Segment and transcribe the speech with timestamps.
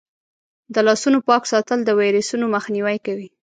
[0.73, 3.29] د لاسونو پاک ساتل د ویروسونو مخنیوی کوي.